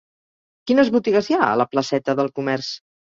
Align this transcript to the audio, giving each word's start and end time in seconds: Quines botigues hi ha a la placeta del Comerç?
Quines 0.71 0.89
botigues 0.95 1.29
hi 1.33 1.37
ha 1.37 1.41
a 1.49 1.59
la 1.63 1.67
placeta 1.75 2.17
del 2.21 2.33
Comerç? 2.41 2.73